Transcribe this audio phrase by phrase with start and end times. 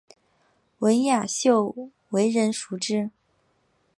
[0.79, 3.11] 文秀雅为人熟知。